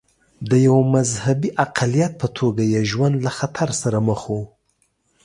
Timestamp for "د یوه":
0.49-0.83